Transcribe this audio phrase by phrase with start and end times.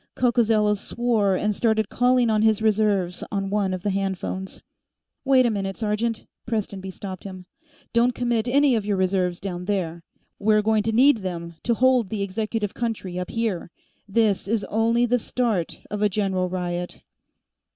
[0.15, 4.59] Coccozello swore and started calling on his reserves on one of the handphones.
[5.23, 7.45] "Wait a moment, sergeant," Prestonby stopped him.
[7.93, 10.01] "Don't commit any of your reserves down there.
[10.39, 13.69] We're going to need them to hold the executive country, up here.
[14.09, 17.03] This is only the start of a general riot."